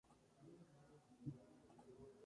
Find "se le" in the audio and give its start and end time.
0.03-0.55